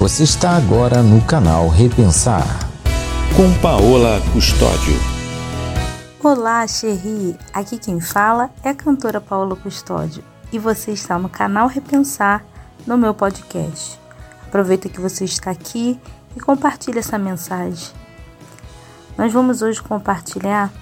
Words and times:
Você 0.00 0.22
está 0.22 0.56
agora 0.56 1.02
no 1.02 1.22
canal 1.26 1.68
Repensar 1.68 2.46
com 3.36 3.52
Paola 3.60 4.18
Custódio. 4.32 4.94
Olá, 6.24 6.66
Xerri! 6.66 7.36
Aqui 7.52 7.76
quem 7.76 8.00
fala 8.00 8.48
é 8.64 8.70
a 8.70 8.74
cantora 8.74 9.20
Paola 9.20 9.54
Custódio 9.54 10.24
e 10.50 10.58
você 10.58 10.92
está 10.92 11.18
no 11.18 11.28
canal 11.28 11.68
Repensar 11.68 12.42
no 12.86 12.96
meu 12.96 13.12
podcast. 13.12 14.00
Aproveita 14.46 14.88
que 14.88 14.98
você 14.98 15.26
está 15.26 15.50
aqui 15.50 16.00
e 16.34 16.40
compartilhe 16.40 16.98
essa 16.98 17.18
mensagem. 17.18 17.92
Nós 19.18 19.30
vamos 19.30 19.60
hoje 19.60 19.82
compartilhar 19.82 20.72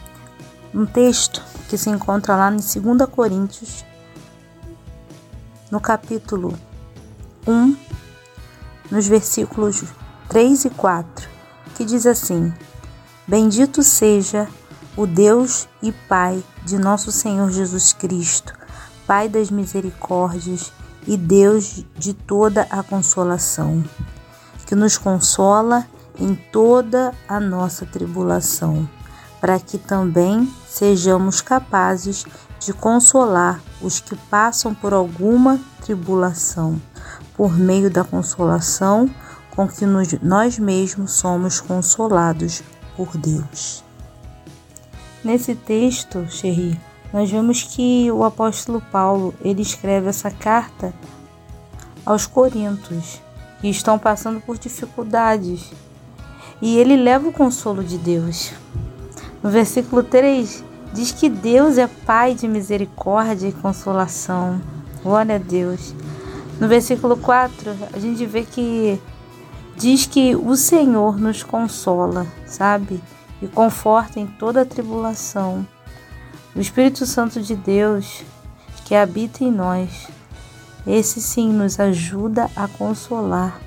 um 0.72 0.86
texto 0.86 1.42
que 1.68 1.76
se 1.76 1.90
encontra 1.90 2.36
lá 2.36 2.52
em 2.52 2.58
2 2.58 3.10
Coríntios, 3.10 3.84
no 5.72 5.80
capítulo 5.80 6.56
1, 7.44 7.87
nos 8.90 9.06
versículos 9.06 9.84
3 10.28 10.66
e 10.66 10.70
4, 10.70 11.28
que 11.76 11.84
diz 11.84 12.06
assim: 12.06 12.52
Bendito 13.26 13.82
seja 13.82 14.48
o 14.96 15.06
Deus 15.06 15.68
e 15.82 15.92
Pai 15.92 16.42
de 16.64 16.78
nosso 16.78 17.12
Senhor 17.12 17.50
Jesus 17.50 17.92
Cristo, 17.92 18.52
Pai 19.06 19.28
das 19.28 19.50
misericórdias 19.50 20.72
e 21.06 21.16
Deus 21.16 21.84
de 21.96 22.12
toda 22.12 22.66
a 22.70 22.82
consolação, 22.82 23.84
que 24.66 24.74
nos 24.74 24.98
consola 24.98 25.86
em 26.18 26.34
toda 26.34 27.14
a 27.28 27.38
nossa 27.38 27.86
tribulação, 27.86 28.88
para 29.40 29.58
que 29.58 29.78
também 29.78 30.52
sejamos 30.66 31.40
capazes 31.40 32.24
de 32.58 32.72
consolar 32.72 33.60
os 33.80 34.00
que 34.00 34.16
passam 34.16 34.74
por 34.74 34.92
alguma 34.92 35.60
tribulação, 35.82 36.80
por 37.36 37.56
meio 37.56 37.90
da 37.90 38.02
consolação 38.02 39.08
com 39.54 39.66
que 39.66 39.84
nós 40.22 40.58
mesmos 40.58 41.12
somos 41.12 41.60
consolados 41.60 42.62
por 42.96 43.16
Deus. 43.16 43.84
Nesse 45.24 45.54
texto, 45.54 46.26
Xerri, 46.28 46.78
nós 47.12 47.30
vemos 47.30 47.62
que 47.62 48.10
o 48.10 48.22
apóstolo 48.22 48.80
Paulo 48.92 49.34
ele 49.40 49.62
escreve 49.62 50.08
essa 50.08 50.30
carta 50.30 50.92
aos 52.04 52.26
Coríntios 52.26 53.20
que 53.60 53.68
estão 53.68 53.98
passando 53.98 54.40
por 54.40 54.58
dificuldades 54.58 55.72
e 56.60 56.76
ele 56.76 56.96
leva 56.96 57.28
o 57.28 57.32
consolo 57.32 57.82
de 57.82 57.98
Deus. 57.98 58.52
No 59.48 59.52
versículo 59.52 60.02
3 60.02 60.62
diz 60.92 61.10
que 61.10 61.26
Deus 61.26 61.78
é 61.78 61.86
Pai 61.86 62.34
de 62.34 62.46
misericórdia 62.46 63.48
e 63.48 63.52
consolação. 63.52 64.60
Glória 65.02 65.36
a 65.36 65.38
Deus. 65.38 65.94
No 66.60 66.68
versículo 66.68 67.16
4, 67.16 67.74
a 67.94 67.98
gente 67.98 68.26
vê 68.26 68.42
que 68.42 69.00
diz 69.74 70.04
que 70.04 70.36
o 70.36 70.54
Senhor 70.54 71.18
nos 71.18 71.42
consola, 71.42 72.26
sabe? 72.44 73.02
E 73.40 73.46
conforta 73.46 74.20
em 74.20 74.26
toda 74.26 74.60
a 74.60 74.66
tribulação. 74.66 75.66
O 76.54 76.60
Espírito 76.60 77.06
Santo 77.06 77.40
de 77.40 77.56
Deus 77.56 78.22
que 78.84 78.94
habita 78.94 79.44
em 79.44 79.50
nós, 79.50 80.08
esse 80.86 81.22
sim 81.22 81.54
nos 81.54 81.80
ajuda 81.80 82.50
a 82.54 82.68
consolar 82.68 83.58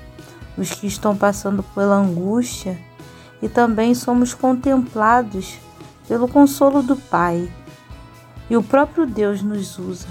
os 0.56 0.70
que 0.70 0.86
estão 0.86 1.16
passando 1.16 1.60
pela 1.74 1.96
angústia 1.96 2.78
e 3.42 3.48
também 3.48 3.96
somos 3.96 4.32
contemplados 4.32 5.58
pelo 6.12 6.28
consolo 6.28 6.82
do 6.82 6.94
Pai. 6.94 7.50
E 8.50 8.54
o 8.54 8.62
próprio 8.62 9.06
Deus 9.06 9.40
nos 9.40 9.78
usa, 9.78 10.08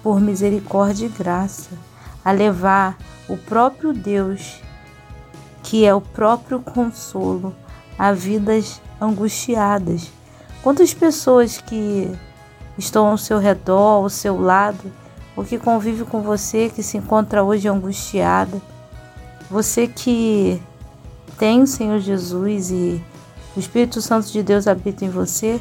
por 0.00 0.20
misericórdia 0.20 1.06
e 1.06 1.08
graça, 1.08 1.70
a 2.24 2.30
levar 2.30 2.96
o 3.28 3.36
próprio 3.36 3.92
Deus, 3.92 4.60
que 5.60 5.84
é 5.84 5.92
o 5.92 6.00
próprio 6.00 6.60
consolo, 6.60 7.52
a 7.98 8.12
vidas 8.12 8.80
angustiadas. 9.00 10.08
Quantas 10.62 10.94
pessoas 10.94 11.60
que 11.60 12.16
estão 12.78 13.08
ao 13.08 13.18
seu 13.18 13.40
redor, 13.40 14.04
ao 14.04 14.08
seu 14.08 14.40
lado, 14.40 14.84
ou 15.34 15.44
que 15.44 15.58
convive 15.58 16.04
com 16.04 16.22
você, 16.22 16.70
que 16.72 16.80
se 16.80 16.96
encontra 16.96 17.42
hoje 17.42 17.66
angustiada, 17.66 18.62
você 19.50 19.88
que 19.88 20.62
tem 21.36 21.60
o 21.60 21.66
Senhor 21.66 21.98
Jesus 21.98 22.70
e 22.70 23.02
o 23.56 23.60
Espírito 23.60 24.02
Santo 24.02 24.30
de 24.30 24.42
Deus 24.42 24.66
habita 24.66 25.04
em 25.04 25.10
você, 25.10 25.60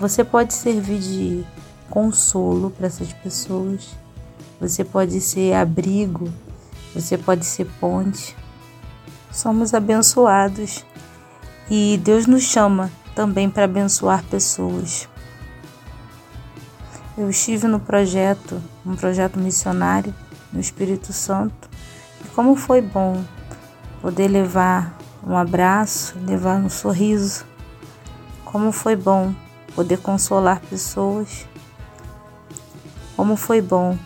você 0.00 0.24
pode 0.24 0.54
servir 0.54 0.98
de 0.98 1.46
consolo 1.90 2.70
para 2.70 2.86
essas 2.86 3.12
pessoas. 3.12 3.90
Você 4.60 4.84
pode 4.84 5.20
ser 5.20 5.54
abrigo, 5.54 6.32
você 6.94 7.16
pode 7.16 7.44
ser 7.44 7.66
ponte. 7.80 8.36
Somos 9.30 9.74
abençoados 9.74 10.84
e 11.70 12.00
Deus 12.02 12.26
nos 12.26 12.42
chama 12.42 12.90
também 13.14 13.50
para 13.50 13.64
abençoar 13.64 14.24
pessoas. 14.24 15.08
Eu 17.16 17.28
estive 17.28 17.66
no 17.66 17.80
projeto, 17.80 18.62
um 18.86 18.94
projeto 18.94 19.38
missionário 19.38 20.14
no 20.52 20.60
Espírito 20.60 21.12
Santo, 21.12 21.68
e 22.24 22.28
como 22.28 22.56
foi 22.56 22.80
bom 22.80 23.22
poder 24.00 24.28
levar 24.28 24.97
um 25.28 25.36
abraço, 25.36 26.16
levar 26.26 26.56
um 26.56 26.70
sorriso. 26.70 27.44
Como 28.46 28.72
foi 28.72 28.96
bom 28.96 29.34
poder 29.74 29.98
consolar 29.98 30.60
pessoas. 30.60 31.46
Como 33.14 33.36
foi 33.36 33.60
bom 33.60 33.98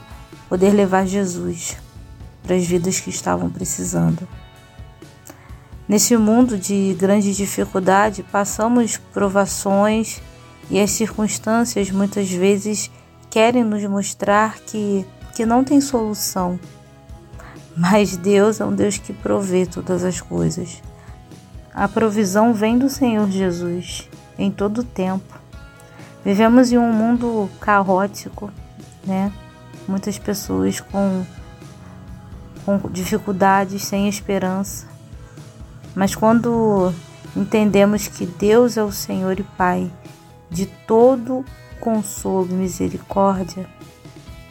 poder 0.48 0.72
levar 0.72 1.06
Jesus 1.06 1.76
para 2.42 2.56
as 2.56 2.66
vidas 2.66 2.98
que 2.98 3.08
estavam 3.08 3.48
precisando. 3.48 4.26
Nesse 5.88 6.16
mundo 6.16 6.58
de 6.58 6.96
grande 6.98 7.32
dificuldade, 7.34 8.24
passamos 8.24 8.96
provações 9.12 10.20
e 10.68 10.80
as 10.80 10.90
circunstâncias 10.90 11.90
muitas 11.90 12.30
vezes 12.30 12.90
querem 13.30 13.62
nos 13.62 13.84
mostrar 13.84 14.58
que, 14.58 15.06
que 15.36 15.46
não 15.46 15.62
tem 15.62 15.80
solução. 15.80 16.58
Mas 17.76 18.16
Deus 18.16 18.60
é 18.60 18.64
um 18.64 18.74
Deus 18.74 18.98
que 18.98 19.12
provê 19.12 19.66
todas 19.66 20.04
as 20.04 20.20
coisas. 20.20 20.82
A 21.74 21.88
provisão 21.88 22.52
vem 22.52 22.78
do 22.78 22.90
Senhor 22.90 23.30
Jesus 23.30 24.08
em 24.38 24.50
todo 24.50 24.78
o 24.78 24.84
tempo. 24.84 25.40
Vivemos 26.24 26.70
em 26.70 26.78
um 26.78 26.92
mundo 26.92 27.50
caótico, 27.60 28.52
né? 29.04 29.32
Muitas 29.88 30.18
pessoas 30.18 30.80
com, 30.80 31.24
com 32.64 32.78
dificuldades, 32.90 33.82
sem 33.82 34.06
esperança. 34.06 34.86
Mas 35.94 36.14
quando 36.14 36.92
entendemos 37.34 38.06
que 38.06 38.26
Deus 38.26 38.76
é 38.76 38.84
o 38.84 38.92
Senhor 38.92 39.40
e 39.40 39.42
Pai 39.42 39.90
de 40.50 40.66
todo 40.66 41.44
consolo 41.80 42.48
e 42.50 42.54
misericórdia, 42.54 43.66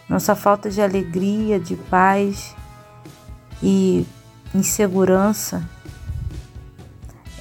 nossa 0.09 0.35
falta 0.35 0.69
de 0.69 0.81
alegria, 0.81 1.59
de 1.59 1.75
paz 1.75 2.55
e 3.61 4.05
insegurança 4.53 5.63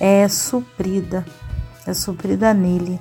é 0.01 0.27
suprida, 0.27 1.27
é 1.87 1.93
suprida 1.93 2.55
nele. 2.55 2.99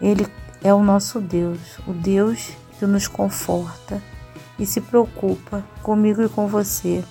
Ele 0.00 0.26
é 0.64 0.72
o 0.72 0.82
nosso 0.82 1.20
Deus, 1.20 1.78
o 1.86 1.92
Deus 1.92 2.52
que 2.78 2.86
nos 2.86 3.06
conforta 3.06 4.02
e 4.58 4.64
se 4.64 4.80
preocupa 4.80 5.62
comigo 5.82 6.22
e 6.22 6.28
com 6.30 6.48
você 6.48 7.04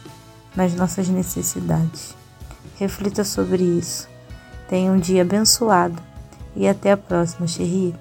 nas 0.55 0.73
nossas 0.73 1.07
necessidades. 1.07 2.15
Reflita 2.77 3.23
sobre 3.23 3.63
isso. 3.63 4.09
Tenha 4.67 4.91
um 4.91 4.97
dia 4.97 5.21
abençoado 5.21 6.01
e 6.55 6.67
até 6.67 6.91
a 6.91 6.97
próxima, 6.97 7.45
Xerri. 7.45 7.95